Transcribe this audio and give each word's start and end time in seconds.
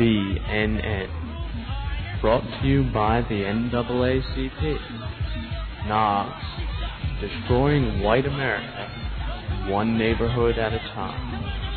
VNN. 0.00 1.10
Brought 2.22 2.40
to 2.40 2.66
you 2.66 2.84
by 2.90 3.20
the 3.20 3.42
NAACP. 3.44 4.78
Nas. 5.88 7.20
Destroying 7.20 8.00
white 8.00 8.24
America, 8.24 8.90
one 9.68 9.98
neighborhood 9.98 10.56
at 10.56 10.72
a 10.72 10.78
time. 10.78 11.69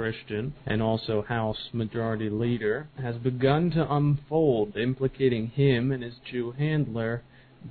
Christian 0.00 0.54
and 0.64 0.80
also 0.80 1.20
House 1.20 1.68
Majority 1.74 2.30
Leader, 2.30 2.88
has 3.02 3.16
begun 3.16 3.70
to 3.72 3.94
unfold, 3.94 4.74
implicating 4.74 5.48
him 5.48 5.92
and 5.92 6.02
his 6.02 6.14
Jew 6.24 6.52
handler, 6.52 7.22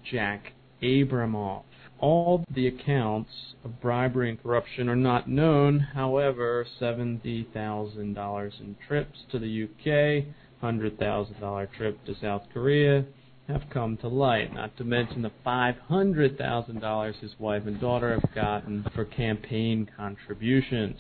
Jack 0.04 0.54
Abramoff. 0.84 1.64
All 1.98 2.46
the 2.54 2.68
accounts 2.68 3.56
of 3.66 3.82
bribery 3.82 4.30
and 4.30 4.44
corruption 4.44 4.88
are 4.90 4.96
not 4.96 5.28
known, 5.28 5.80
however, 5.80 6.68
$70,000 6.80 8.60
in 8.62 8.76
trips 8.88 9.26
to 9.32 9.40
the 9.40 9.64
UK, 9.64 10.26
$100,000 10.62 11.72
trip 11.74 12.06
to 12.06 12.16
South 12.22 12.44
Korea, 12.54 13.06
have 13.50 13.64
come 13.72 13.98
to 13.98 14.08
light, 14.08 14.54
not 14.54 14.78
to 14.78 14.84
mention 14.84 15.24
the 15.24 15.32
$500,000 15.46 17.20
his 17.20 17.32
wife 17.40 17.64
and 17.66 17.82
daughter 17.82 18.20
have 18.20 18.36
gotten 18.36 18.86
for 18.94 19.06
campaign 19.06 19.90
contributions. 19.98 20.96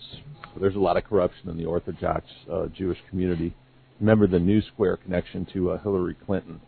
So 0.54 0.60
There's 0.60 0.76
a 0.76 0.80
lot 0.80 0.98
of 0.98 1.04
corruption 1.04 1.50
in 1.50 1.58
the 1.58 1.66
Orthodox 1.66 2.26
uh, 2.52 2.66
Jewish 2.76 2.98
community. 3.10 3.56
Remember 4.00 4.26
the 4.26 4.40
New 4.40 4.62
Square 4.64 4.98
connection 4.98 5.46
to 5.54 5.72
uh, 5.72 5.84
Hillary 5.84 6.16
Clinton, 6.26 6.60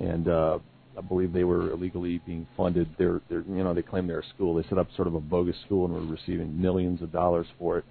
and 0.00 0.28
uh, 0.28 0.58
I 0.98 1.00
believe 1.00 1.32
they 1.32 1.44
were 1.44 1.70
illegally 1.70 2.20
being 2.26 2.46
funded. 2.54 2.88
They're, 2.98 3.22
they're, 3.30 3.44
you 3.48 3.64
know, 3.64 3.72
they 3.72 3.82
claim 3.82 4.06
they're 4.06 4.20
a 4.20 4.28
school. 4.34 4.54
They 4.54 4.68
set 4.68 4.76
up 4.76 4.88
sort 4.96 5.08
of 5.08 5.14
a 5.14 5.20
bogus 5.20 5.56
school 5.64 5.86
and 5.86 5.94
were 5.94 6.14
receiving 6.14 6.60
millions 6.60 7.00
of 7.00 7.10
dollars 7.10 7.46
for 7.58 7.78
it. 7.78 7.84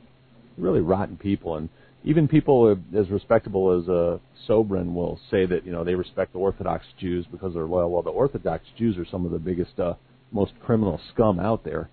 Really 0.58 0.82
rotten 0.82 1.18
people, 1.18 1.56
and 1.56 1.70
even 2.04 2.28
people 2.28 2.78
as 2.98 3.10
respectable 3.10 3.78
as 3.78 3.90
uh, 3.90 4.18
Sobran 4.48 4.94
will 4.94 5.20
say 5.30 5.46
that 5.46 5.66
you 5.66 5.72
know 5.72 5.84
they 5.84 5.96
respect 5.96 6.34
the 6.34 6.40
Orthodox 6.40 6.86
Jews 6.98 7.26
because 7.32 7.54
they're 7.54 7.66
loyal. 7.66 7.92
Well, 7.92 8.04
the 8.04 8.10
Orthodox 8.10 8.66
Jews 8.78 8.98
are 8.98 9.06
some 9.06 9.26
of 9.26 9.32
the 9.32 9.40
biggest, 9.40 9.80
uh, 9.80 9.96
most 10.32 10.54
criminal 10.64 11.00
scum 11.14 11.40
out 11.40 11.64
there. 11.64 11.90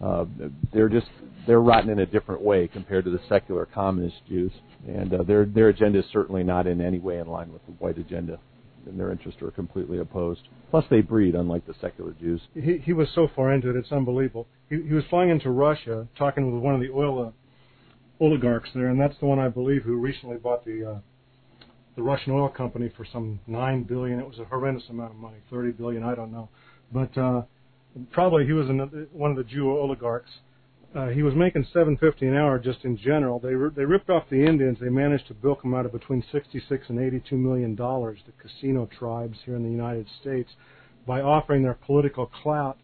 Uh, 0.00 0.26
they're 0.72 0.88
just 0.88 1.06
they're 1.46 1.60
rotten 1.60 1.90
in 1.90 1.98
a 1.98 2.06
different 2.06 2.42
way 2.42 2.68
compared 2.68 3.04
to 3.04 3.10
the 3.10 3.20
secular 3.28 3.66
communist 3.66 4.16
Jews, 4.28 4.52
and 4.86 5.12
uh, 5.12 5.22
their 5.24 5.44
their 5.46 5.68
agenda 5.68 5.98
is 5.98 6.04
certainly 6.12 6.44
not 6.44 6.66
in 6.66 6.80
any 6.80 6.98
way 6.98 7.18
in 7.18 7.26
line 7.26 7.52
with 7.52 7.64
the 7.66 7.72
white 7.72 7.98
agenda, 7.98 8.38
and 8.86 8.98
their 8.98 9.10
interests 9.10 9.42
are 9.42 9.50
completely 9.50 9.98
opposed. 9.98 10.42
Plus, 10.70 10.84
they 10.90 11.00
breed, 11.00 11.34
unlike 11.34 11.66
the 11.66 11.74
secular 11.80 12.12
Jews. 12.20 12.40
He, 12.54 12.78
he 12.78 12.92
was 12.92 13.08
so 13.14 13.28
far 13.34 13.52
into 13.52 13.70
it, 13.70 13.76
it's 13.76 13.92
unbelievable. 13.92 14.46
He, 14.68 14.82
he 14.82 14.94
was 14.94 15.04
flying 15.10 15.30
into 15.30 15.50
Russia, 15.50 16.08
talking 16.16 16.52
with 16.52 16.62
one 16.62 16.74
of 16.74 16.80
the 16.80 16.90
oil 16.90 17.28
uh, 17.28 17.30
oligarchs 18.20 18.70
there, 18.74 18.88
and 18.88 19.00
that's 19.00 19.18
the 19.20 19.26
one 19.26 19.38
I 19.38 19.48
believe 19.48 19.82
who 19.82 19.96
recently 19.96 20.36
bought 20.36 20.64
the 20.64 20.92
uh, 20.92 20.98
the 21.96 22.02
Russian 22.02 22.32
oil 22.32 22.48
company 22.48 22.90
for 22.96 23.04
some 23.04 23.40
nine 23.46 23.84
billion. 23.84 24.18
It 24.18 24.26
was 24.26 24.38
a 24.38 24.44
horrendous 24.44 24.84
amount 24.88 25.12
of 25.12 25.16
money, 25.16 25.38
thirty 25.50 25.70
billion, 25.70 26.02
I 26.02 26.14
don't 26.14 26.32
know, 26.32 26.48
but 26.92 27.16
uh, 27.18 27.42
probably 28.10 28.46
he 28.46 28.52
was 28.52 28.68
another, 28.68 29.06
one 29.12 29.30
of 29.30 29.36
the 29.36 29.44
Jew 29.44 29.70
oligarchs. 29.70 30.30
Uh, 30.94 31.08
he 31.08 31.22
was 31.24 31.34
making 31.34 31.66
seven 31.72 31.96
fifty 31.96 32.26
an 32.26 32.36
hour 32.36 32.58
just 32.58 32.84
in 32.84 32.96
general. 32.96 33.40
They 33.40 33.54
they 33.76 33.84
ripped 33.84 34.10
off 34.10 34.24
the 34.30 34.44
Indians. 34.46 34.78
They 34.80 34.90
managed 34.90 35.26
to 35.28 35.34
bilk 35.34 35.62
them 35.62 35.74
out 35.74 35.86
of 35.86 35.92
between 35.92 36.22
sixty 36.30 36.62
six 36.68 36.88
and 36.88 37.00
eighty 37.00 37.20
two 37.28 37.36
million 37.36 37.74
dollars. 37.74 38.18
The 38.26 38.32
casino 38.40 38.88
tribes 38.98 39.38
here 39.44 39.56
in 39.56 39.64
the 39.64 39.70
United 39.70 40.06
States 40.20 40.50
by 41.06 41.20
offering 41.20 41.62
their 41.62 41.74
political 41.74 42.26
clout. 42.26 42.78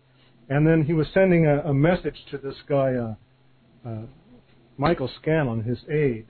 And 0.49 0.67
then 0.67 0.83
he 0.85 0.93
was 0.93 1.07
sending 1.15 1.47
a, 1.47 1.61
a 1.61 1.73
message 1.73 2.17
to 2.33 2.39
this 2.39 2.57
guy, 2.69 2.95
uh, 2.95 3.15
uh, 3.89 4.03
Michael 4.81 5.11
Scanlon, 5.21 5.63
his 5.63 5.79
aide, 5.91 6.27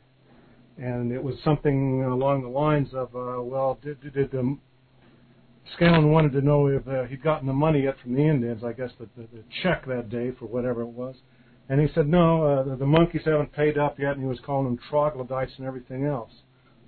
and 0.77 1.13
it 1.13 1.23
was 1.23 1.37
something 1.45 2.03
along 2.03 2.43
the 2.43 2.49
lines 2.49 2.89
of, 2.93 3.15
uh, 3.15 3.41
well, 3.41 3.79
did, 3.81 4.01
did, 4.03 4.13
did 4.13 4.35
um, 4.35 4.61
Scanlon 5.77 6.11
wanted 6.11 6.33
to 6.33 6.41
know 6.41 6.67
if 6.67 6.87
uh, 6.89 7.05
he'd 7.05 7.23
gotten 7.23 7.47
the 7.47 7.53
money 7.53 7.85
yet 7.85 7.95
from 8.03 8.13
the 8.15 8.23
Indians, 8.23 8.65
I 8.65 8.73
guess 8.73 8.91
the, 8.99 9.09
the, 9.17 9.29
the 9.33 9.45
check 9.63 9.87
that 9.87 10.11
day 10.11 10.33
for 10.37 10.47
whatever 10.47 10.83
it 10.83 10.89
was. 10.89 11.15
And 11.69 11.81
he 11.81 11.87
said, 11.95 12.09
no, 12.09 12.43
uh, 12.43 12.63
the, 12.65 12.75
the 12.75 12.87
monkeys 12.87 13.23
haven't 13.25 13.53
paid 13.53 13.79
up 13.79 14.01
yet, 14.01 14.15
and 14.15 14.21
he 14.21 14.27
was 14.27 14.41
calling 14.45 14.65
them 14.65 14.81
troglodytes 14.91 15.53
and 15.59 15.65
everything 15.65 16.07
else. 16.07 16.33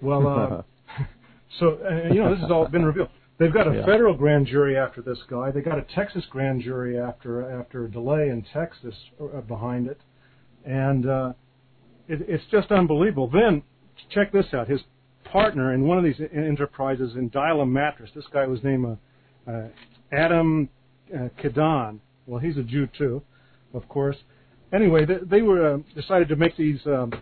Well, 0.01 0.27
uh, 0.27 0.62
so, 1.61 1.78
uh, 1.89 2.12
you 2.12 2.25
know, 2.25 2.33
this 2.33 2.41
has 2.41 2.51
all 2.51 2.67
been 2.67 2.84
revealed. 2.84 3.11
They've 3.39 3.55
got 3.55 3.69
a 3.69 3.77
Yeah. 3.77 3.87
federal 3.87 4.15
grand 4.15 4.49
jury 4.49 4.77
after 4.77 5.01
this 5.01 5.19
guy. 5.31 5.53
They 5.53 5.61
got 5.61 5.78
a 5.78 5.83
Texas 5.95 6.25
grand 6.28 6.62
jury 6.62 6.99
after 6.99 7.61
after 7.61 7.84
a 7.84 7.89
DeLay 7.89 8.31
in 8.31 8.43
Texas 8.53 8.97
uh, 9.21 9.41
behind 9.43 9.87
it, 9.87 10.01
and 10.65 11.06
uh, 11.09 11.33
it, 12.09 12.21
it's 12.29 12.45
just 12.51 12.71
unbelievable. 12.71 13.29
Then 13.29 13.63
check 14.11 14.33
this 14.33 14.47
out: 14.53 14.69
his 14.69 14.81
partner 15.25 15.73
in 15.73 15.87
one 15.87 15.99
of 15.99 16.05
these 16.05 16.21
enterprises 16.35 17.15
in 17.17 17.29
Dial 17.31 17.65
Mattress. 17.65 18.11
This 18.15 18.25
guy 18.33 18.47
was 18.47 18.63
named 18.63 18.99
uh, 19.47 19.51
uh, 19.51 19.69
Adam 20.13 20.69
uh, 21.15 21.29
Kedon. 21.41 22.01
Well, 22.27 22.39
he's 22.39 22.57
a 22.57 22.63
Jew 22.63 22.89
too, 22.97 23.23
of 23.75 23.89
course. 23.89 24.17
Anyway, 24.73 25.05
they, 25.05 25.19
they 25.25 25.43
were 25.43 25.75
uh, 25.75 25.79
decided 25.95 26.29
to 26.29 26.37
make 26.37 26.57
these 26.57 26.81
um, 26.87 27.13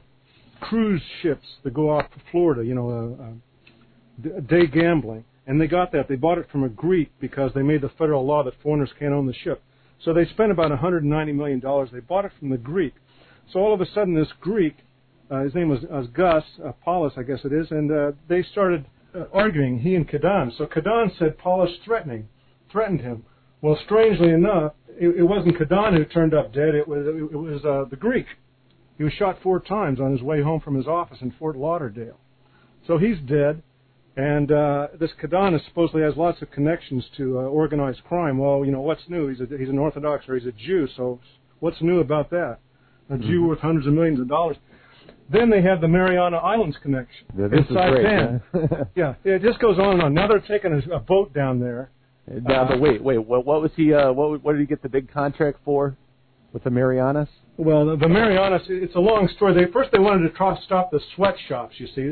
cruise 0.61 1.03
ships 1.23 1.47
that 1.65 1.73
go 1.73 1.91
off 1.91 2.11
to 2.11 2.21
Florida. 2.31 2.65
You 2.65 2.75
know, 2.75 3.17
uh, 3.19 4.37
uh, 4.37 4.41
day 4.41 4.67
gambling, 4.67 5.25
and 5.47 5.61
they 5.61 5.67
got 5.67 5.93
that. 5.93 6.09
They 6.09 6.17
bought 6.17 6.39
it 6.39 6.47
from 6.51 6.65
a 6.65 6.69
Greek 6.69 7.11
because 7.21 7.53
they 7.55 7.63
made 7.63 7.81
the 7.81 7.91
federal 7.91 8.27
law 8.27 8.43
that 8.45 8.55
foreigners 8.63 8.91
can't 8.99 9.13
own 9.13 9.27
the 9.27 9.35
ship. 9.35 9.63
So 10.05 10.15
they 10.15 10.25
spent 10.27 10.51
about 10.51 10.71
190 10.71 11.33
million 11.33 11.61
dollars. 11.61 11.91
They 11.93 12.01
bought 12.01 12.25
it 12.25 12.33
from 12.39 12.51
the 12.51 12.59
Greek. 12.59 12.95
So 13.53 13.61
all 13.61 13.75
of 13.75 13.81
a 13.81 13.87
sudden, 13.87 14.15
this 14.15 14.33
Greek, 14.41 14.77
uh, 15.31 15.43
his 15.43 15.55
name 15.55 15.69
was, 15.69 15.81
was 15.91 16.07
Gus 16.09 16.45
uh, 16.65 16.73
Paulus, 16.85 17.15
I 17.17 17.23
guess 17.23 17.41
it 17.45 17.53
is, 17.53 17.71
and 17.71 17.91
uh, 17.91 18.13
they 18.29 18.43
started 18.43 18.87
uh, 19.15 19.25
arguing. 19.33 19.81
He 19.81 19.95
and 19.95 20.09
Kadan. 20.09 20.53
So 20.57 20.67
Kadan 20.67 21.11
said 21.19 21.39
Paulus 21.39 21.71
threatening, 21.85 22.29
threatened 22.71 23.01
him. 23.01 23.25
Well, 23.61 23.79
strangely 23.85 24.31
enough, 24.31 24.73
it, 24.89 25.09
it 25.19 25.23
wasn't 25.23 25.59
Kadan 25.59 25.97
who 25.97 26.05
turned 26.05 26.35
up 26.35 26.53
dead. 26.53 26.75
It 26.75 26.87
was 26.87 27.07
it 27.07 27.37
was 27.37 27.65
uh, 27.65 27.89
the 27.91 27.97
Greek. 27.97 28.27
He 28.99 29.05
was 29.05 29.13
shot 29.15 29.39
four 29.43 29.61
times 29.61 29.99
on 30.01 30.13
his 30.13 30.23
way 30.23 30.43
home 30.43 30.61
from 30.61 30.75
his 30.75 30.87
office 30.87 31.19
in 31.21 31.33
Fort 31.39 31.57
Lauderdale. 31.57 32.19
So 32.87 32.99
he's 32.99 33.19
dead. 33.27 33.63
And 34.17 34.53
uh, 34.53 34.89
this 34.99 35.11
Kadan 35.23 35.59
supposedly 35.67 36.03
has 36.03 36.17
lots 36.17 36.43
of 36.43 36.51
connections 36.51 37.05
to 37.17 37.39
uh, 37.39 37.43
organized 37.43 38.05
crime. 38.05 38.39
Well, 38.39 38.65
you 38.65 38.73
know 38.73 38.81
what's 38.81 39.09
new? 39.09 39.29
He's 39.29 39.41
a, 39.41 39.47
he's 39.57 39.69
an 39.69 39.79
Orthodox 39.79 40.29
or 40.29 40.37
he's 40.37 40.47
a 40.47 40.53
Jew. 40.53 40.89
So 40.97 41.21
what's 41.61 41.81
new 41.81 42.01
about 42.01 42.31
that? 42.31 42.59
A 43.11 43.19
Jew 43.19 43.45
worth 43.47 43.59
hundreds 43.61 43.87
of 43.87 43.93
millions 43.93 44.21
of 44.21 44.29
dollars. 44.29 44.57
Then 45.33 45.49
they 45.51 45.63
have 45.63 45.81
the 45.81 45.89
Mariana 45.89 46.39
Islands 46.39 46.77
connection 46.83 47.27
Yeah, 47.39 47.49
this 47.49 47.61
is 47.61 47.67
great. 47.69 48.05
Saipan. 48.07 48.43
huh? 48.53 48.85
Yeah, 48.97 49.15
it 49.25 49.43
just 49.43 49.61
goes 49.61 49.79
on 49.79 49.93
and 49.95 50.03
on. 50.03 50.15
Now 50.15 50.27
they're 50.29 50.41
taking 50.41 50.73
a, 50.73 50.97
a 50.97 50.99
boat 51.01 51.33
down 51.33 51.61
there. 51.61 51.91
now, 52.29 52.67
but 52.67 52.81
wait, 52.81 53.03
wait. 53.03 53.19
What, 53.19 53.45
what 53.47 53.63
was 53.63 53.71
he? 53.77 53.93
Uh, 53.95 54.13
what, 54.13 54.43
what 54.43 54.53
did 54.53 54.61
he 54.61 54.67
get 54.67 54.83
the 54.83 54.89
big 54.89 55.13
contract 55.13 55.59
for 55.65 55.97
with 56.53 56.65
the 56.65 56.71
Marianas? 56.71 57.29
Well, 57.57 57.87
the, 57.87 57.97
the 57.97 58.09
Marianas, 58.09 58.63
it's 58.69 58.95
a 58.97 59.01
long 59.01 59.29
story. 59.37 59.55
They 59.55 59.71
first 59.73 59.91
they 59.93 59.99
wanted 59.99 60.29
to 60.29 60.35
try, 60.37 60.57
stop 60.65 60.91
the 60.91 61.01
sweatshops. 61.15 61.75
You 61.79 61.87
see, 61.95 62.11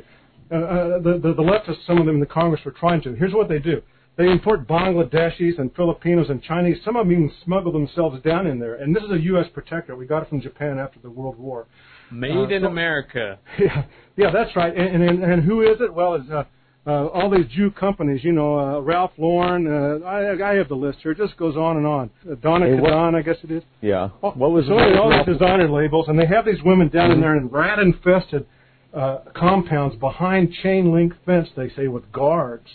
uh, 0.53 0.55
uh, 0.55 0.99
the, 1.01 1.19
the 1.23 1.35
the 1.35 1.43
leftists, 1.43 1.87
some 1.87 1.99
of 1.99 2.07
them 2.07 2.17
in 2.17 2.21
the 2.21 2.27
Congress 2.27 2.61
were 2.65 2.71
trying 2.73 3.01
to. 3.03 3.15
Here's 3.15 3.33
what 3.35 3.49
they 3.49 3.59
do: 3.59 3.83
they 4.19 4.29
import 4.31 4.67
Bangladeshis 4.69 5.59
and 5.59 5.75
Filipinos 5.75 6.29
and 6.29 6.43
Chinese. 6.43 6.77
Some 6.85 6.97
of 6.97 7.07
them 7.07 7.13
even 7.13 7.33
smuggle 7.45 7.73
themselves 7.73 8.21
down 8.23 8.47
in 8.47 8.59
there. 8.59 8.75
And 8.75 8.95
this 8.95 9.03
is 9.05 9.11
a 9.13 9.21
U.S. 9.21 9.47
protectorate. 9.55 9.97
We 9.99 10.07
got 10.07 10.25
it 10.25 10.29
from 10.29 10.41
Japan 10.43 10.79
after 10.79 10.99
the 11.01 11.09
World 11.09 11.39
War. 11.39 11.67
Made 12.11 12.33
Uh, 12.37 12.49
in 12.49 12.63
so- 12.63 12.69
America. 12.69 13.39
Yeah, 13.59 13.85
yeah, 14.17 14.31
that's 14.33 14.55
right. 14.57 14.77
And 14.77 15.03
and, 15.03 15.23
and 15.23 15.43
who 15.45 15.63
is 15.63 15.81
it? 15.81 15.95
Well, 15.95 16.15
it's 16.17 16.29
uh, 16.31 16.45
uh, 16.87 17.07
all 17.09 17.31
these 17.31 17.47
Jew 17.55 17.71
companies. 17.71 18.25
You 18.25 18.33
know, 18.33 18.59
uh, 18.59 18.81
Ralph 18.81 19.13
Lauren. 19.19 19.67
Uh, 19.67 20.05
I, 20.05 20.51
I 20.51 20.55
have 20.57 20.69
the 20.69 20.75
list 20.75 20.99
here. 21.03 21.13
It 21.13 21.19
just 21.19 21.37
goes 21.37 21.57
on 21.57 21.77
and 21.77 21.87
on. 21.87 22.11
Uh, 22.29 22.35
Donna 22.37 22.67
Hey, 22.67 22.75
what- 22.75 22.91
Kadan, 22.93 23.15
I 23.15 23.23
guess 23.23 23.37
it 23.45 23.51
is. 23.53 23.63
Yeah. 23.83 24.09
Oh, 24.23 24.31
what 24.33 24.51
was 24.51 24.65
so 24.67 24.75
what 24.75 24.97
all 24.97 25.11
these 25.11 25.27
designer 25.27 25.69
labels, 25.71 26.07
and 26.09 26.19
they 26.19 26.27
have 26.27 26.45
these 26.45 26.63
women 26.65 26.89
down 26.89 27.13
in 27.13 27.21
there 27.21 27.37
in 27.37 27.47
rat-infested 27.49 28.47
uh, 28.95 29.19
compounds 29.37 29.95
behind 29.97 30.53
chain 30.63 30.91
link 30.93 31.13
fence. 31.27 31.49
They 31.57 31.69
say 31.77 31.87
with 31.89 32.11
guards. 32.11 32.67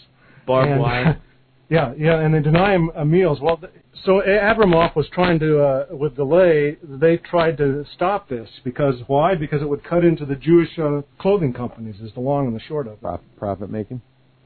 Barbed 0.45 0.79
wire. 0.79 1.21
Yeah, 1.69 1.93
yeah, 1.97 2.19
and 2.19 2.33
they 2.33 2.41
deny 2.41 2.73
them 2.73 2.91
uh, 2.95 3.05
meals. 3.05 3.39
Well, 3.41 3.57
th- 3.57 3.71
so 4.05 4.21
Abramoff 4.21 4.95
was 4.95 5.07
trying 5.11 5.39
to, 5.39 5.63
uh, 5.63 5.85
with 5.91 6.15
DeLay, 6.15 6.77
they 6.83 7.17
tried 7.17 7.57
to 7.57 7.85
stop 7.95 8.27
this 8.27 8.49
because 8.63 8.95
why? 9.07 9.35
Because 9.35 9.61
it 9.61 9.69
would 9.69 9.83
cut 9.83 10.03
into 10.03 10.25
the 10.25 10.35
Jewish 10.35 10.77
uh, 10.77 11.01
clothing 11.19 11.53
companies. 11.53 11.95
Is 12.01 12.13
the 12.13 12.19
long 12.19 12.47
and 12.47 12.55
the 12.55 12.59
short 12.59 12.87
of 12.87 12.93
it. 12.93 13.01
Prof- 13.01 13.21
profit 13.37 13.69
making? 13.69 14.01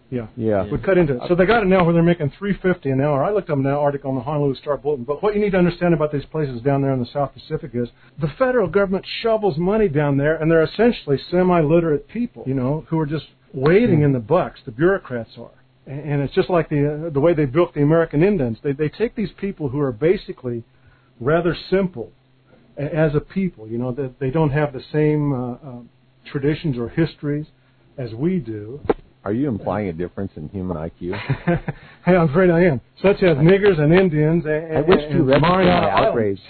Yeah. 0.10 0.28
Yeah. 0.38 0.64
Would 0.72 0.84
cut 0.84 0.98
into 0.98 1.16
it. 1.16 1.22
So 1.28 1.36
they 1.36 1.46
got 1.46 1.64
it 1.64 1.66
now 1.66 1.84
where 1.84 1.94
they're 1.94 2.04
making 2.04 2.32
three 2.38 2.54
fifty 2.62 2.92
an 2.92 3.02
hour. 3.02 3.24
I 3.26 3.32
looked 3.32 3.50
up 3.50 3.58
an 3.58 3.66
article 3.66 4.12
on 4.12 4.16
the 4.16 4.24
Honolulu 4.24 4.56
Star 4.56 4.78
Bulletin. 4.78 5.04
But 5.04 5.22
what 5.22 5.36
you 5.36 5.42
need 5.42 5.52
to 5.52 5.58
understand 5.58 5.94
about 5.94 6.14
these 6.14 6.26
places 6.26 6.62
down 6.62 6.82
there 6.82 6.94
in 6.94 7.00
the 7.00 7.10
South 7.12 7.34
Pacific 7.34 7.72
is 7.74 7.90
the 8.22 8.30
federal 8.38 8.70
government 8.70 9.06
shovels 9.22 9.58
money 9.58 9.90
down 9.90 10.16
there, 10.16 10.36
and 10.36 10.50
they're 10.50 10.64
essentially 10.64 11.20
semi-literate 11.30 12.08
people, 12.08 12.44
you 12.48 12.54
know, 12.54 12.86
who 12.90 12.98
are 13.00 13.06
just 13.06 13.26
waiting 13.54 14.02
in 14.02 14.14
the 14.14 14.20
bucks. 14.20 14.62
The 14.64 14.72
bureaucrats 14.72 15.32
are. 15.38 15.50
And 15.88 16.00
and 16.12 16.22
it's 16.22 16.34
just 16.34 16.50
like 16.50 16.70
the 16.70 17.08
uh, 17.08 17.10
the 17.10 17.20
way 17.20 17.34
they 17.34 17.46
built 17.46 17.74
the 17.74 17.82
American 17.82 18.24
Indians. 18.24 18.58
They 18.64 18.74
they 18.74 18.90
take 18.90 19.16
these 19.16 19.32
people 19.38 19.70
who 19.70 19.80
are 19.80 19.92
basically 19.92 20.64
rather 21.20 21.56
simple 21.70 22.12
a- 22.78 22.94
as 22.96 23.16
a 23.16 23.20
people. 23.22 23.68
You 23.68 23.78
know 23.78 23.92
that 23.94 24.20
they 24.20 24.30
don't 24.30 24.52
have 24.52 24.74
the 24.74 24.84
same 24.92 25.34
uh, 25.34 25.54
uh, 25.54 25.80
traditions 26.32 26.78
or 26.78 26.90
histories 26.90 27.46
as 27.98 28.14
we 28.14 28.40
do. 28.40 28.80
Are 29.24 29.34
you 29.34 29.48
implying 29.50 29.88
a 29.90 29.94
difference 29.94 30.32
in 30.36 30.48
human 30.50 30.78
IQ? 30.78 31.20
hey, 32.06 32.16
I'm 32.16 32.30
afraid 32.30 32.50
I 32.50 32.62
am. 32.64 32.80
Such 33.02 33.24
as 33.24 33.36
niggers 33.38 33.78
and 33.80 33.94
Indians 33.94 34.46
and, 34.46 34.78
I 34.78 34.82
wish 34.82 35.02
and 35.04 35.12
to 35.18 35.24
register 35.24 35.40
Mariana 35.42 35.82
my 35.82 35.88
Islands. 35.90 36.08
outrage. 36.10 36.42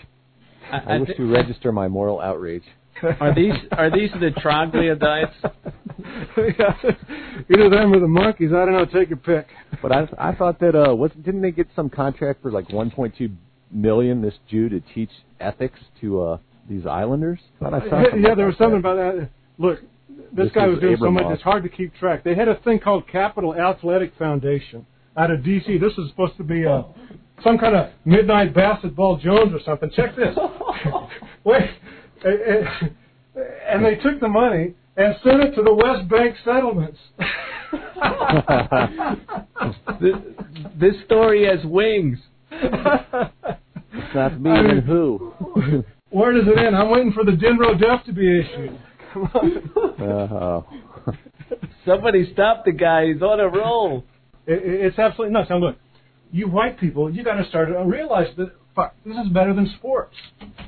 I, 0.72 0.78
I 0.92 0.96
I 0.96 1.00
wish 1.00 1.10
thi- 1.10 1.16
to 1.16 1.32
register 1.32 1.72
my 1.72 1.88
moral 1.88 2.20
outrage. 2.20 2.64
Are 3.20 3.34
these 3.34 3.54
are 3.72 3.92
these 3.92 4.10
the 4.20 4.32
troglodytes? 4.42 5.36
yeah. 5.44 6.92
Either 7.50 7.70
them 7.70 7.94
or 7.94 8.00
the 8.00 8.08
monkeys. 8.08 8.52
I 8.52 8.66
don't 8.66 8.74
know. 8.74 8.86
Take 8.86 9.10
your 9.10 9.18
pick. 9.18 9.48
But 9.82 9.92
I 9.92 10.08
I 10.18 10.36
thought 10.36 10.60
that 10.60 10.76
uh 10.76 10.96
was 10.96 11.12
didn't 11.24 11.42
they 11.42 11.52
get 11.52 11.68
some 11.76 11.90
contract 11.90 12.42
for 12.42 12.52
like 12.52 12.68
1.2 12.70 13.36
million 13.72 14.22
this 14.22 14.34
Jew 14.50 14.70
to 14.70 14.80
teach 14.94 15.12
ethics 15.40 15.80
to 16.02 16.22
uh 16.22 16.38
these 16.70 16.86
islanders? 16.86 17.40
Thought 17.60 17.74
I 17.74 17.80
saw 17.82 18.04
something 18.04 18.24
yeah, 18.24 18.36
there 18.36 18.48
was 18.48 18.58
something 18.58 18.82
that. 18.82 18.90
about 18.90 19.16
that. 19.16 19.30
Look, 19.58 19.80
this, 20.10 20.46
This 20.46 20.52
guy 20.54 20.68
was 20.68 20.76
was 20.76 20.82
doing 20.82 20.98
so 21.00 21.12
much. 21.12 21.26
It's 21.30 21.44
hard 21.44 21.64
to 21.64 21.70
keep 21.70 21.96
track. 21.96 22.24
They 22.24 22.36
had 22.36 22.48
a 22.48 22.56
thing 22.62 22.80
called 22.80 23.08
Capital 23.08 23.56
Athletic 23.56 24.14
Foundation 24.18 24.86
out 25.16 25.32
of 25.32 25.44
D.C. 25.44 25.78
This 25.78 25.94
was 25.98 26.10
supposed 26.10 26.38
to 26.38 26.44
be 26.44 26.66
uh, 26.66 26.84
some 27.44 27.58
kind 27.58 27.76
of 27.76 27.90
midnight 28.06 28.54
basketball 28.54 29.18
Jones 29.18 29.54
or 29.54 29.60
something. 29.66 29.90
Check 29.96 30.16
this. 30.16 30.36
Wait, 31.44 31.70
and 33.70 33.86
they 33.86 33.96
took 33.96 34.20
the 34.20 34.28
money 34.28 34.74
and 34.96 35.16
sent 35.24 35.42
it 35.42 35.54
to 35.56 35.62
the 35.62 35.74
West 35.74 36.08
Bank 36.10 36.36
settlements. 36.44 36.98
this, 40.02 40.16
this 40.80 40.96
story 41.06 41.46
has 41.46 41.64
wings. 41.66 42.18
It's 42.52 44.16
not 44.16 44.40
me 44.42 44.50
I 44.52 44.62
mean- 44.62 44.72
and 44.72 44.84
who. 44.84 45.84
Where 46.10 46.32
does 46.34 46.48
it 46.48 46.58
end? 46.58 46.74
I'm 46.76 46.90
waiting 46.90 47.12
for 47.12 47.26
the 47.26 47.34
Denro 47.34 47.78
Def 47.78 48.06
to 48.06 48.14
be 48.14 48.40
issued. 48.40 48.80
Come 49.14 49.24
on. 49.34 50.02
Uh, 50.02 50.62
Somebody 51.86 52.32
stop 52.32 52.64
the 52.64 52.72
guy. 52.72 53.08
He's 53.12 53.22
on 53.22 53.42
a 53.42 53.50
roll. 53.50 54.06
It, 54.46 54.54
it- 54.64 54.86
it's 54.86 54.98
absolutely 55.00 55.34
nuts. 55.34 55.50
Now 55.50 55.58
look, 55.58 55.76
you 56.32 56.48
white 56.48 56.80
people, 56.80 57.14
you 57.14 57.26
got 57.26 57.36
to 57.36 57.46
start 57.50 57.68
to 57.68 57.84
realize 57.84 58.34
that 58.38 58.52
fuck, 58.78 58.96
this 59.06 59.18
is 59.18 59.28
better 59.34 59.54
than 59.54 59.70
sports. 59.78 60.16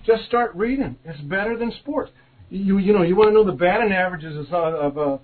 Just 0.05 0.25
start 0.25 0.53
reading. 0.55 0.97
It's 1.05 1.21
better 1.21 1.57
than 1.57 1.71
sports. 1.79 2.11
You 2.49 2.79
you 2.79 2.91
know 2.91 3.03
you 3.03 3.15
want 3.15 3.29
to 3.29 3.33
know 3.33 3.45
the 3.45 3.51
batting 3.51 3.93
averages 3.93 4.35
of, 4.35 4.53
uh, 4.53 4.57
of 4.57 4.97
uh, 4.97 5.17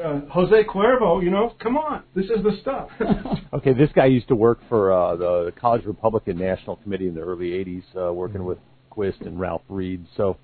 uh, 0.00 0.20
Jose 0.30 0.64
Cuervo. 0.64 1.24
You 1.24 1.30
know, 1.30 1.54
come 1.58 1.78
on, 1.78 2.04
this 2.14 2.26
is 2.26 2.44
the 2.44 2.58
stuff. 2.60 2.90
okay, 3.54 3.72
this 3.72 3.88
guy 3.94 4.06
used 4.06 4.28
to 4.28 4.36
work 4.36 4.60
for 4.68 4.92
uh, 4.92 5.16
the 5.16 5.52
College 5.58 5.86
Republican 5.86 6.38
National 6.38 6.76
Committee 6.76 7.08
in 7.08 7.14
the 7.14 7.22
early 7.22 7.50
'80s, 7.50 7.82
uh, 7.96 8.12
working 8.12 8.44
with 8.44 8.58
Quist 8.90 9.22
and 9.22 9.40
Ralph 9.40 9.62
Reed. 9.68 10.04
So 10.16 10.36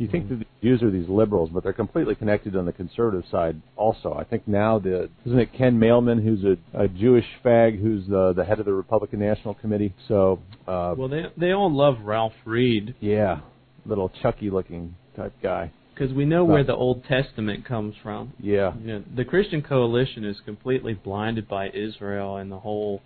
you 0.00 0.08
think 0.08 0.30
that 0.30 0.38
the 0.38 0.46
Jews 0.62 0.82
are 0.82 0.90
these 0.90 1.08
liberals, 1.08 1.50
but 1.52 1.62
they're 1.62 1.74
completely 1.74 2.14
connected 2.14 2.56
on 2.56 2.64
the 2.64 2.72
conservative 2.72 3.24
side 3.30 3.60
also. 3.76 4.14
I 4.14 4.24
think 4.24 4.48
now 4.48 4.78
the 4.78 5.10
isn't 5.26 5.38
it 5.38 5.52
Ken 5.52 5.78
Mehlman, 5.78 6.24
who's 6.24 6.42
a, 6.42 6.56
a 6.84 6.88
Jewish 6.88 7.26
fag, 7.44 7.78
who's 7.80 8.06
the 8.06 8.32
the 8.32 8.44
head 8.44 8.58
of 8.60 8.64
the 8.64 8.72
Republican 8.72 9.20
National 9.20 9.52
Committee. 9.54 9.94
So 10.08 10.40
uh, 10.66 10.94
Well, 10.96 11.08
they 11.08 11.24
they 11.36 11.52
all 11.52 11.70
love 11.70 11.96
Ralph 12.02 12.32
Reed 12.46 12.94
yeah, 13.00 13.40
little 13.84 14.10
Chucky 14.22 14.48
looking 14.48 14.94
type 15.16 15.34
guy. 15.42 15.70
because 15.92 16.14
we 16.14 16.24
know 16.24 16.46
where 16.46 16.64
the 16.64 16.74
Old 16.74 17.04
Testament 17.04 17.66
comes 17.66 17.94
from. 18.02 18.32
Yeah, 18.40 18.72
You 18.80 18.86
know, 18.86 19.04
the 19.14 19.26
Christian 19.26 19.60
Coalition 19.60 20.24
is 20.24 20.38
completely 20.46 20.94
blinded 20.94 21.46
by 21.46 21.68
Israel 21.70 22.36
and 22.36 22.50
the 22.50 22.60
whole 22.60 23.02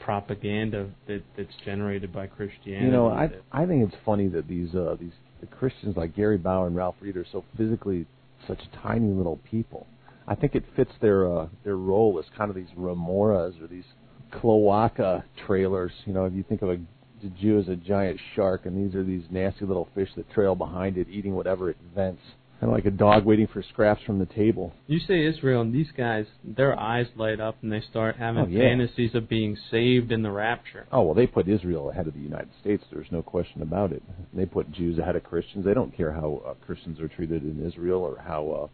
propaganda 0.00 0.90
that 1.06 1.22
that's 1.36 1.54
generated 1.64 2.12
by 2.12 2.26
Christianity. 2.26 2.86
You 2.86 2.90
know, 2.90 3.08
I 3.08 3.30
I 3.52 3.64
think 3.66 3.86
it's 3.86 3.96
funny 4.04 4.26
that 4.28 4.48
these 4.48 4.74
uh 4.74 4.96
these 4.98 5.12
the 5.42 5.46
Christians 5.48 5.96
like 5.96 6.16
Gary 6.16 6.38
Bauer 6.38 6.68
and 6.68 6.76
Ralph 6.76 6.94
Reed 7.00 7.16
are 7.16 7.26
so 7.30 7.44
physically 7.56 8.06
such 8.46 8.60
tiny 8.82 9.12
little 9.12 9.38
people. 9.50 9.86
I 10.26 10.36
think 10.36 10.54
it 10.54 10.64
fits 10.74 10.92
their 11.02 11.30
uh 11.30 11.48
their 11.64 11.76
role 11.76 12.18
as 12.18 12.24
kind 12.36 12.48
of 12.48 12.56
these 12.56 12.70
remoras 12.78 13.60
or 13.60 13.66
these 13.66 13.84
cloaca 14.30 15.24
trailers. 15.46 15.92
You 16.06 16.14
know, 16.14 16.24
if 16.24 16.32
you 16.32 16.44
think 16.48 16.62
of 16.62 16.70
a 16.70 16.78
the 17.22 17.28
Jew 17.28 17.58
as 17.58 17.68
a 17.68 17.76
giant 17.76 18.18
shark, 18.34 18.66
and 18.66 18.76
these 18.76 18.96
are 18.96 19.04
these 19.04 19.22
nasty 19.30 19.64
little 19.64 19.88
fish 19.94 20.08
that 20.16 20.28
trail 20.30 20.54
behind 20.54 20.96
it, 20.98 21.08
eating 21.08 21.34
whatever 21.34 21.70
it 21.70 21.76
vents, 21.94 22.22
kind 22.62 22.70
of 22.70 22.76
like 22.76 22.86
a 22.86 22.96
dog 22.96 23.24
waiting 23.24 23.48
for 23.48 23.60
scraps 23.60 24.00
from 24.04 24.20
the 24.20 24.24
table. 24.26 24.72
You 24.86 25.00
say 25.00 25.26
Israel, 25.26 25.62
and 25.62 25.74
these 25.74 25.88
guys, 25.96 26.26
their 26.44 26.78
eyes 26.78 27.06
light 27.16 27.40
up, 27.40 27.56
and 27.60 27.72
they 27.72 27.80
start 27.90 28.14
having 28.16 28.42
Oh, 28.44 28.46
yeah. 28.46 28.60
fantasies 28.60 29.16
of 29.16 29.28
being 29.28 29.56
saved 29.68 30.12
in 30.12 30.22
the 30.22 30.30
rapture. 30.30 30.86
Oh 30.92 31.02
well, 31.02 31.14
they 31.14 31.26
put 31.26 31.48
Israel 31.48 31.90
ahead 31.90 32.06
of 32.06 32.14
the 32.14 32.20
United 32.20 32.50
States. 32.60 32.84
There's 32.92 33.10
no 33.10 33.20
question 33.20 33.62
about 33.62 33.90
it. 33.90 34.00
They 34.32 34.46
put 34.46 34.70
Jews 34.70 34.96
ahead 35.00 35.16
of 35.16 35.24
Christians. 35.24 35.64
They 35.64 35.74
don't 35.74 35.94
care 35.96 36.12
how 36.12 36.40
uh, 36.46 36.54
Christians 36.64 37.00
are 37.00 37.08
treated 37.08 37.42
in 37.42 37.66
Israel 37.66 37.98
or 38.00 38.22
how 38.24 38.70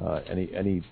uh, 0.00 0.04
uh, 0.04 0.20
any 0.28 0.48
any 0.54 0.82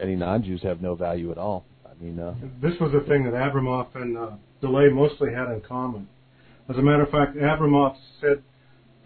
any 0.00 0.14
non-Jews 0.14 0.62
have 0.62 0.80
no 0.80 0.94
value 0.94 1.32
at 1.32 1.38
all. 1.38 1.64
I 1.84 2.00
mean, 2.00 2.20
uh, 2.20 2.34
this 2.62 2.74
was 2.80 2.92
the 2.92 3.00
thing 3.08 3.24
that 3.24 3.32
Abramoff 3.34 3.96
and 3.96 4.16
uh, 4.16 4.30
DeLay 4.62 4.90
mostly 4.92 5.34
had 5.34 5.50
in 5.50 5.60
common. 5.62 6.08
As 6.70 6.76
a 6.76 6.82
matter 6.82 7.02
of 7.02 7.10
fact, 7.10 7.36
Abramoff 7.36 7.96
said 8.20 8.44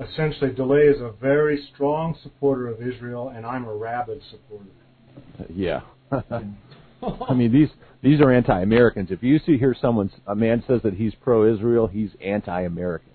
essentially 0.00 0.50
DeLay 0.50 0.88
is 0.94 1.00
a 1.00 1.12
very 1.20 1.68
strong 1.72 2.16
supporter 2.22 2.68
of 2.68 2.82
Israel, 2.82 3.32
and 3.34 3.46
I'm 3.46 3.64
a 3.64 3.74
rabid 3.74 4.20
supporter. 4.30 4.70
yeah. 5.52 5.80
I 6.10 7.34
mean, 7.34 7.52
these 7.52 7.68
these 8.02 8.20
are 8.20 8.30
anti-Americans. 8.32 9.10
If 9.10 9.22
you 9.22 9.38
see 9.44 9.58
here 9.58 9.74
someone 9.80 10.10
a 10.26 10.34
man 10.34 10.62
says 10.66 10.80
that 10.82 10.94
he's 10.94 11.14
pro-Israel, 11.14 11.86
he's 11.86 12.10
anti-American. 12.24 13.12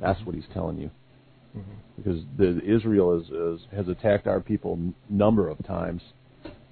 That's 0.00 0.20
what 0.24 0.34
he's 0.34 0.44
telling 0.52 0.78
you. 0.78 0.90
Because 1.96 2.22
the 2.36 2.60
Israel 2.62 3.18
is, 3.18 3.28
is 3.30 3.66
has 3.74 3.88
attacked 3.88 4.26
our 4.26 4.40
people 4.40 4.74
n- 4.74 4.94
number 5.08 5.48
of 5.48 5.64
times, 5.66 6.02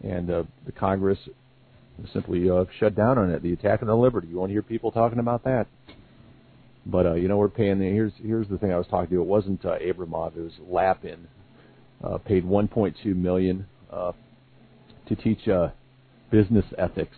and 0.03 0.31
uh, 0.31 0.43
the 0.67 0.73
Congress 0.73 1.19
simply 2.13 2.51
uh, 2.51 2.65
shut 2.79 2.95
down 2.95 3.17
on 3.17 3.31
it. 3.31 3.43
The 3.43 3.55
attack 3.55 3.81
on 3.81 3.89
the 3.89 3.97
liberty. 3.97 4.29
You 4.29 4.37
won't 4.37 4.51
hear 4.51 4.61
people 4.61 4.93
talking 4.93 5.19
about 5.19 5.45
that. 5.45 5.67
But 6.87 7.07
uh, 7.07 7.15
you 7.15 7.29
know, 7.29 7.37
we're 7.37 7.49
paying. 7.49 7.79
The, 7.79 7.87
here's 7.87 8.13
here's 8.23 8.49
the 8.49 8.59
thing 8.59 8.73
I 8.73 8.77
was 8.77 8.87
talking 8.87 9.11
to. 9.11 9.23
It 9.23 9.27
wasn't 9.27 9.65
uh, 9.65 9.79
Abramoff. 9.79 10.37
It 10.37 10.41
was 10.41 10.53
Lapin. 10.69 11.29
Uh, 12.03 12.19
paid 12.19 12.45
1.2 12.45 13.17
million 13.17 13.67
uh, 13.91 14.13
to 15.09 15.17
teach 15.17 15.49
uh, 15.49 15.69
business 16.31 16.67
ethics. 16.77 17.17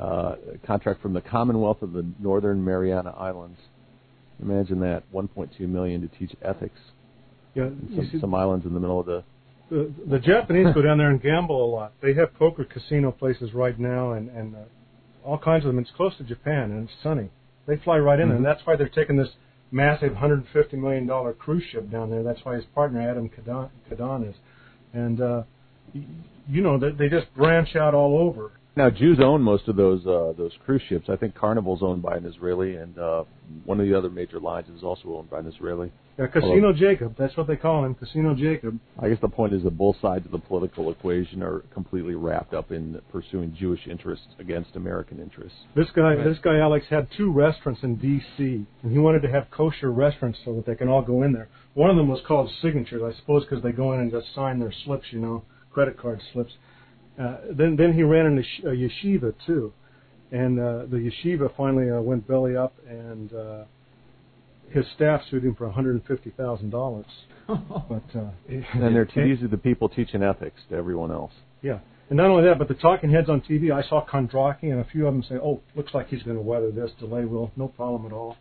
Uh, 0.00 0.36
a 0.54 0.66
contract 0.66 1.02
from 1.02 1.12
the 1.12 1.20
Commonwealth 1.20 1.82
of 1.82 1.92
the 1.92 2.04
Northern 2.18 2.64
Mariana 2.64 3.10
Islands. 3.10 3.58
Imagine 4.42 4.80
that, 4.80 5.02
1.2 5.12 5.60
million 5.68 6.00
to 6.00 6.08
teach 6.18 6.34
ethics. 6.40 6.78
Yeah, 7.54 7.68
Some, 7.94 8.08
see, 8.10 8.20
some 8.20 8.34
islands 8.34 8.64
in 8.64 8.72
the 8.72 8.80
middle 8.80 9.00
of 9.00 9.06
the. 9.06 9.22
the, 9.70 9.92
the 10.08 10.18
Japanese 10.18 10.68
go 10.74 10.80
down 10.80 10.96
there 10.96 11.10
and 11.10 11.20
gamble 11.20 11.62
a 11.62 11.70
lot. 11.70 11.92
They 12.02 12.14
have 12.14 12.34
poker 12.34 12.64
casino 12.64 13.12
places 13.12 13.52
right 13.52 13.78
now, 13.78 14.12
and 14.12 14.30
and 14.30 14.54
uh, 14.54 14.58
all 15.24 15.38
kinds 15.38 15.66
of 15.66 15.74
them. 15.74 15.78
It's 15.78 15.90
close 15.94 16.16
to 16.16 16.24
Japan, 16.24 16.70
and 16.70 16.88
it's 16.88 17.02
sunny. 17.02 17.30
They 17.66 17.76
fly 17.76 17.98
right 17.98 18.20
in, 18.20 18.28
there, 18.28 18.36
and 18.36 18.46
that's 18.46 18.60
why 18.64 18.76
they're 18.76 18.88
taking 18.88 19.16
this 19.16 19.28
massive 19.70 20.12
150 20.12 20.76
million 20.76 21.06
dollar 21.06 21.32
cruise 21.32 21.64
ship 21.70 21.90
down 21.90 22.10
there. 22.10 22.22
That's 22.22 22.44
why 22.44 22.54
his 22.54 22.64
partner 22.74 23.00
Adam 23.00 23.28
Kadan, 23.28 23.70
Kadan 23.90 24.28
is, 24.28 24.36
and 24.92 25.20
uh, 25.20 25.42
you 25.92 26.62
know 26.62 26.78
they, 26.78 26.90
they 26.90 27.08
just 27.08 27.32
branch 27.34 27.74
out 27.76 27.94
all 27.94 28.18
over. 28.18 28.52
Now 28.76 28.90
Jews 28.90 29.18
own 29.22 29.40
most 29.40 29.68
of 29.68 29.76
those 29.76 30.06
uh, 30.06 30.34
those 30.36 30.52
cruise 30.66 30.82
ships. 30.86 31.08
I 31.08 31.16
think 31.16 31.34
Carnival's 31.34 31.82
owned 31.82 32.02
by 32.02 32.16
an 32.18 32.26
Israeli, 32.26 32.76
and 32.76 32.98
uh, 32.98 33.24
one 33.64 33.80
of 33.80 33.86
the 33.86 33.96
other 33.96 34.10
major 34.10 34.38
lines 34.38 34.68
is 34.68 34.82
also 34.82 35.16
owned 35.16 35.30
by 35.30 35.38
an 35.38 35.46
Israeli. 35.46 35.90
Yeah, 36.18 36.26
Casino 36.26 36.74
Jacob. 36.74 37.14
That's 37.18 37.34
what 37.38 37.46
they 37.46 37.56
call 37.56 37.86
him, 37.86 37.94
Casino 37.94 38.34
Jacob. 38.34 38.78
I 38.98 39.08
guess 39.08 39.18
the 39.22 39.28
point 39.30 39.54
is 39.54 39.62
that 39.64 39.78
both 39.78 39.96
sides 40.02 40.26
of 40.26 40.32
the 40.32 40.38
political 40.38 40.90
equation 40.90 41.42
are 41.42 41.60
completely 41.72 42.14
wrapped 42.14 42.52
up 42.52 42.70
in 42.70 43.00
pursuing 43.10 43.56
Jewish 43.58 43.86
interests 43.86 44.26
against 44.38 44.76
American 44.76 45.20
interests. 45.20 45.58
This 45.74 45.88
guy, 45.94 46.14
Right. 46.14 46.24
this 46.24 46.38
guy 46.42 46.58
Alex 46.58 46.86
had 46.90 47.08
two 47.16 47.32
restaurants 47.32 47.82
in 47.82 47.96
D.C. 47.96 48.66
and 48.82 48.92
he 48.92 48.98
wanted 48.98 49.22
to 49.22 49.30
have 49.30 49.50
kosher 49.50 49.90
restaurants 49.90 50.38
so 50.44 50.54
that 50.54 50.66
they 50.66 50.74
can 50.74 50.88
all 50.88 51.02
go 51.02 51.22
in 51.22 51.32
there. 51.32 51.48
One 51.72 51.88
of 51.88 51.96
them 51.96 52.08
was 52.08 52.20
called 52.26 52.50
Signatures, 52.60 53.02
I 53.02 53.18
suppose, 53.18 53.44
because 53.44 53.62
they 53.62 53.72
go 53.72 53.94
in 53.94 54.00
and 54.00 54.10
just 54.10 54.34
sign 54.34 54.58
their 54.58 54.72
slips, 54.84 55.06
you 55.12 55.20
know, 55.20 55.44
credit 55.70 55.98
card 55.98 56.20
slips. 56.32 56.52
Uh, 57.18 57.36
then, 57.50 57.76
then 57.76 57.92
he 57.92 58.02
ran 58.02 58.26
in 58.26 58.38
a, 58.38 58.68
a 58.68 58.72
yeshiva 58.74 59.32
too, 59.46 59.72
and 60.32 60.58
uh, 60.60 60.84
the 60.90 61.10
yeshiva 61.10 61.50
finally 61.56 61.90
uh, 61.90 62.00
went 62.00 62.26
belly 62.28 62.56
up, 62.56 62.74
and 62.88 63.32
uh, 63.32 63.64
his 64.70 64.84
staff 64.94 65.22
sued 65.30 65.44
him 65.44 65.54
for 65.54 65.64
one 65.66 65.74
hundred 65.74 65.94
and 65.94 66.04
fifty 66.06 66.30
thousand 66.30 66.70
dollars. 66.70 67.06
But 67.48 68.02
uh, 68.14 68.30
And 68.48 68.94
they're 68.94 69.08
these 69.14 69.42
are 69.42 69.48
the 69.48 69.56
people 69.56 69.88
teaching 69.88 70.22
ethics 70.22 70.60
to 70.70 70.74
everyone 70.76 71.12
else. 71.12 71.32
Yeah, 71.62 71.78
And 72.10 72.16
not 72.16 72.26
only 72.26 72.42
that, 72.44 72.58
but 72.58 72.66
the 72.68 72.74
talking 72.74 73.10
heads 73.10 73.28
on 73.28 73.40
TV, 73.40 73.72
I 73.72 73.88
saw 73.88 74.04
Kondracke 74.04 74.64
and 74.64 74.80
a 74.80 74.84
few 74.84 75.06
of 75.06 75.14
them 75.14 75.22
say, 75.22 75.36
"Oh, 75.36 75.60
looks 75.76 75.94
like 75.94 76.08
he's 76.08 76.22
going 76.24 76.36
to 76.36 76.42
weather 76.42 76.70
this. 76.72 76.90
DeLay 77.00 77.24
will, 77.28 77.50
no 77.56 77.68
problem 77.68 78.04
at 78.06 78.12
all." 78.12 78.36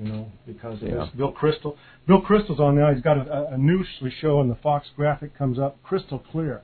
You 0.00 0.08
know, 0.12 0.32
because 0.46 0.80
of 0.82 0.88
Yeah. 0.88 0.94
this. 1.04 1.10
Bill 1.16 1.32
Kristol, 1.32 1.76
Bill 2.06 2.22
Kristol's 2.22 2.58
on 2.58 2.74
now. 2.74 2.92
He's 2.94 3.02
got 3.02 3.18
a, 3.18 3.52
a 3.52 3.58
new 3.58 3.84
show, 4.22 4.40
and 4.40 4.50
the 4.50 4.54
Fox 4.56 4.88
graphic 4.96 5.36
comes 5.36 5.58
up 5.58 5.76
crystal 5.82 6.18
clear. 6.18 6.62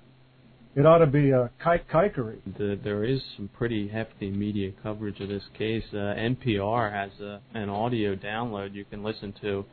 It 0.76 0.84
ought 0.84 0.98
to 0.98 1.06
be 1.06 1.30
a 1.30 1.50
kike 1.64 1.86
kikery. 1.90 2.36
The, 2.58 2.78
there 2.84 3.02
is 3.02 3.22
some 3.34 3.48
pretty 3.48 3.88
hefty 3.88 4.30
media 4.30 4.72
coverage 4.82 5.20
of 5.20 5.30
this 5.30 5.44
case. 5.56 5.84
Uh, 5.90 5.96
NPR 5.96 6.92
has 6.92 7.18
a, 7.18 7.40
an 7.54 7.70
audio 7.70 8.14
download 8.14 8.74
you 8.74 8.84
can 8.84 9.02
listen 9.02 9.32
to. 9.40 9.64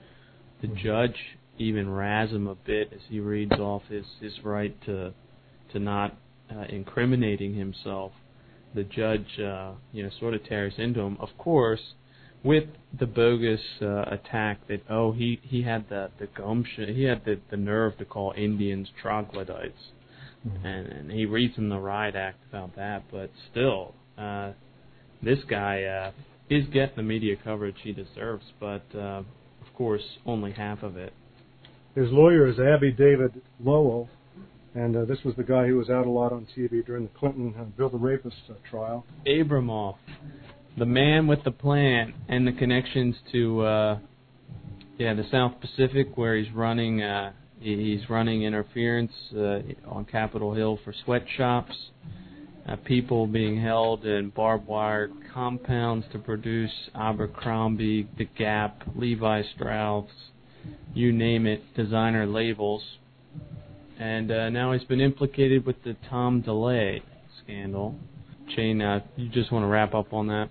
The 0.62 0.70
judge 0.70 1.18
even 1.58 1.90
razz 1.90 2.30
him 2.30 2.48
a 2.48 2.56
bit 2.56 2.94
as 2.94 3.02
he 3.10 3.20
reads 3.20 3.52
off 3.52 3.82
his 3.90 4.06
his 4.22 4.32
right 4.46 4.74
to 4.86 5.14
to 5.74 5.80
not 5.80 6.16
uh, 6.50 6.62
incriminating 6.70 7.54
himself. 7.54 8.14
The 8.74 8.86
judge, 8.86 9.28
uh, 9.40 9.74
you 9.92 10.04
know, 10.04 10.10
sort 10.22 10.36
of 10.36 10.46
tears 10.46 10.74
into 10.78 11.02
him. 11.02 11.18
Of 11.20 11.38
course, 11.38 11.96
with 12.46 12.70
the 12.98 13.08
bogus 13.08 13.60
uh, 13.82 14.04
attack 14.04 14.66
that 14.70 14.84
oh 14.90 15.12
he 15.12 15.42
he 15.44 15.64
had 15.64 15.90
the 15.90 16.12
the 16.18 16.28
gumption, 16.28 16.96
he 16.96 17.04
had 17.04 17.26
the 17.26 17.42
the 17.52 17.58
nerve 17.58 17.98
to 17.98 18.06
call 18.06 18.34
Indians 18.38 18.88
troglodytes 19.02 19.92
and, 20.44 20.88
and 20.88 21.12
he 21.12 21.26
reads 21.26 21.56
him 21.56 21.70
the 21.70 21.80
riot 21.80 22.16
act 22.16 22.40
about 22.50 22.76
that. 22.76 23.04
But 23.12 23.32
still, 23.52 23.94
uh, 24.18 24.52
this 25.22 25.40
guy 25.50 25.84
uh, 25.84 26.12
is 26.50 26.66
getting 26.68 26.96
the 26.98 27.04
media 27.04 27.36
coverage 27.44 27.78
he 27.84 27.94
deserves, 27.94 28.44
but 28.60 28.84
uh, 28.96 29.24
of 29.62 29.74
course, 29.76 30.04
only 30.26 30.52
half 30.52 30.84
of 30.84 30.98
it. 30.98 31.14
His 31.96 32.08
lawyer 32.10 32.48
is 32.48 32.60
Abbe 32.60 32.92
David 32.92 33.42
Lowell, 33.64 34.10
and 34.76 34.96
uh, 34.96 35.06
this 35.06 35.20
was 35.24 35.36
the 35.36 35.44
guy 35.44 35.68
who 35.68 35.78
was 35.78 35.90
out 35.90 36.08
a 36.08 36.10
lot 36.10 36.34
on 36.34 36.48
TV 36.58 36.86
during 36.86 37.04
the 37.04 37.20
Clinton 37.20 37.54
uh, 37.58 37.64
Bill 37.64 37.90
the 37.90 37.98
Rapist 37.98 38.36
uh, 38.50 38.54
trial. 38.70 39.06
Abramoff, 39.28 39.96
the 40.78 40.86
man 40.86 41.28
with 41.28 41.44
the 41.44 41.52
plan 41.52 42.14
and 42.28 42.48
the 42.48 42.52
connections 42.52 43.16
to 43.32 43.62
uh, 43.62 44.00
yeah 44.98 45.14
the 45.14 45.26
South 45.32 45.54
Pacific, 45.62 46.18
where 46.18 46.36
he's 46.36 46.52
running. 46.54 47.02
Uh, 47.02 47.34
He's 47.64 48.10
running 48.10 48.44
interference 48.44 49.14
uh, 49.34 49.60
on 49.88 50.06
Capitol 50.12 50.54
Hill 50.54 50.80
for 50.84 50.94
sweatshops, 51.06 51.74
uh, 52.68 52.76
people 52.76 53.26
being 53.26 53.62
held 53.62 54.06
in 54.06 54.32
barbed 54.32 54.68
wire 54.68 55.10
compounds 55.34 56.06
to 56.12 56.20
produce 56.20 56.74
Abercrombie, 56.94 58.10
The 58.18 58.26
Gap, 58.38 58.82
Levi 58.98 59.44
Strauss, 59.56 60.10
you 60.94 61.14
name 61.14 61.48
it, 61.48 61.62
designer 61.74 62.26
labels. 62.26 62.84
And 63.98 64.30
uh, 64.30 64.50
now 64.50 64.74
he's 64.74 64.84
been 64.84 65.00
implicated 65.00 65.66
with 65.66 65.82
the 65.86 65.96
Tom 66.10 66.44
DeLay 66.44 67.02
scandal. 67.42 67.96
Shane, 68.58 68.82
uh, 68.82 69.00
you 69.16 69.30
just 69.30 69.54
want 69.54 69.64
to 69.64 69.68
wrap 69.68 69.94
up 69.94 70.12
on 70.12 70.28
that? 70.28 70.50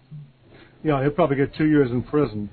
Yeah, 0.83 1.02
he'll 1.02 1.11
probably 1.11 1.37
get 1.37 1.54
two 1.57 1.66
years 1.66 1.90
in 1.90 2.02
prison. 2.04 2.49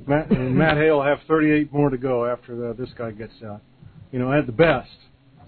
Uh, 0.00 0.10
Matt, 0.10 0.30
and 0.30 0.54
Matt 0.56 0.76
Hale 0.76 0.96
will 0.98 1.04
have 1.04 1.18
38 1.28 1.72
more 1.72 1.90
to 1.90 1.98
go 1.98 2.26
after 2.26 2.56
the, 2.56 2.74
this 2.74 2.90
guy 2.96 3.10
gets 3.10 3.34
out. 3.44 3.60
You 4.10 4.18
know, 4.18 4.32
at 4.32 4.46
the 4.46 4.52
best. 4.52 4.90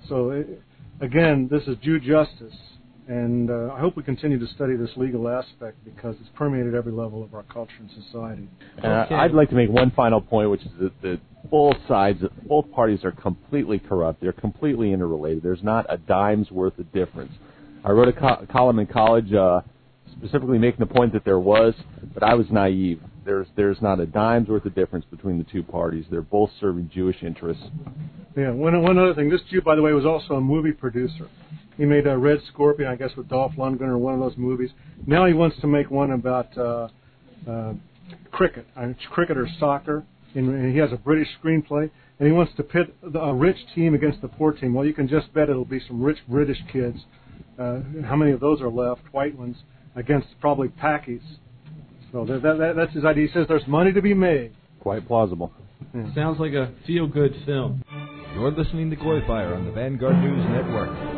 So, 0.09 0.31
it, 0.31 0.61
again, 1.01 1.49
this 1.51 1.63
is 1.65 1.77
due 1.83 1.99
justice, 2.01 2.55
and 3.09 3.51
uh, 3.51 3.73
I 3.75 3.81
hope 3.81 3.97
we 3.97 4.03
continue 4.03 4.39
to 4.39 4.47
study 4.55 4.77
this 4.77 4.91
legal 4.97 5.29
aspect 5.29 5.77
because 5.85 6.17
it's 6.21 6.31
permeated 6.35 6.75
every 6.75 6.93
level 6.93 7.23
of 7.23 7.35
our 7.35 7.43
culture 7.45 7.73
and 7.81 7.91
society. 8.05 8.49
Uh, 8.83 9.05
Okay. 9.05 9.15
I'd 9.15 9.33
like 9.33 9.51
to 9.51 9.55
make 9.55 9.71
one 9.71 9.91
final 9.91 10.21
point, 10.21 10.51
which 10.51 10.63
is 10.63 10.71
that, 10.81 11.03
that 11.03 11.21
both 11.51 11.77
sides, 11.87 12.23
both 12.49 12.71
parties 12.73 13.05
are 13.05 13.13
completely 13.13 13.79
corrupt. 13.79 14.21
They're 14.23 14.33
completely 14.33 14.93
interrelated. 14.93 15.43
There's 15.43 15.63
not 15.63 15.85
a 15.89 15.99
dime's 15.99 16.51
worth 16.51 16.79
of 16.79 16.91
difference. 16.93 17.33
I 17.85 17.91
wrote 17.91 18.09
a 18.09 18.13
co- 18.13 18.47
column 18.51 18.79
in 18.79 18.87
college 18.87 19.31
uh, 19.35 19.61
specifically 20.13 20.59
making 20.59 20.81
the 20.81 20.93
point 20.95 21.13
that 21.13 21.25
there 21.27 21.39
was, 21.39 21.75
but 22.15 22.23
I 22.23 22.33
was 22.35 22.47
naive. 22.51 23.01
There's 23.25 23.47
there's 23.57 23.81
not 23.81 24.00
a 24.00 24.07
dime's 24.07 24.49
worth 24.49 24.64
of 24.64 24.75
difference 24.75 25.04
between 25.11 25.38
the 25.38 25.45
two 25.45 25.62
parties. 25.62 26.04
They're 26.11 26.23
both 26.23 26.50
serving 26.61 26.90
Jewish 26.93 27.23
interests. 27.23 27.64
Yeah, 28.37 28.50
one 28.50 28.81
one 28.83 28.99
other 28.99 29.14
thing. 29.14 29.31
This 29.31 29.40
Jew, 29.50 29.62
by 29.62 29.75
the 29.75 29.83
way, 29.83 29.93
was 29.93 30.04
also 30.04 30.35
a 30.35 30.40
movie 30.40 30.73
producer. 30.73 31.28
He 31.76 31.85
made 31.85 32.07
a 32.07 32.16
Red 32.16 32.38
Scorpion, 32.52 32.88
I 32.88 32.97
guess, 32.97 33.11
with 33.16 33.28
Dolph 33.28 33.52
Lundgren 33.59 33.88
or 33.88 33.99
one 33.99 34.14
of 34.14 34.21
those 34.21 34.37
movies. 34.37 34.71
Now 35.07 35.26
he 35.26 35.33
wants 35.33 35.61
to 35.61 35.66
make 35.66 35.90
one 35.90 36.12
about 36.12 36.57
uh, 36.57 36.88
uh, 37.49 37.75
cricket, 38.31 38.66
uh, 38.76 38.88
cricket 39.11 39.37
or 39.37 39.49
soccer, 39.59 40.04
and, 40.35 40.73
he 40.73 40.78
has 40.78 40.93
a 40.93 40.97
British 40.97 41.28
screenplay, 41.43 41.90
and 42.19 42.26
he 42.26 42.33
wants 42.33 42.52
to 42.57 42.62
pit 42.62 42.95
the, 43.02 43.19
a 43.21 43.35
rich 43.35 43.57
team 43.75 43.95
against 43.95 44.21
the 44.21 44.28
poor 44.28 44.52
team. 44.52 44.75
Well, 44.75 44.85
you 44.85 44.95
can 44.95 45.09
just 45.09 45.33
bet 45.35 45.49
it'll 45.49 45.64
be 45.64 45.81
some 45.87 46.00
rich 46.00 46.19
British 46.28 46.59
kids. 46.73 46.99
Uh, 47.59 47.81
how 48.04 48.16
many 48.16 48.31
of 48.31 48.40
those 48.40 48.61
are 48.61 48.71
left? 48.71 49.02
White 49.12 49.37
ones 49.37 49.57
against 49.97 50.28
probably 50.40 50.69
Pakis. 50.69 51.23
So 52.14 52.25
that, 52.26 52.42
that, 52.42 52.59
that, 52.59 52.76
that's 52.76 52.94
his 52.94 53.04
idea. 53.04 53.26
He 53.26 53.33
says 53.35 53.47
there's 53.49 53.66
money 53.66 53.92
to 53.92 54.00
be 54.00 54.14
made. 54.14 54.54
Quite 54.78 55.04
plausible. 55.09 55.52
Sounds 56.14 56.38
like 56.38 56.52
a 56.52 56.73
feel 56.87 57.09
good 57.09 57.35
film. 57.44 57.83
You're 58.35 58.52
listening 58.52 58.88
to 58.90 58.97
Goy 58.97 59.18
Fire 59.26 59.52
on 59.52 59.64
the 59.64 59.73
Vanguard 59.73 60.16
News 60.18 60.44
Network. 60.49 61.13